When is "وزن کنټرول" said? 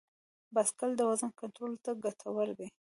1.09-1.73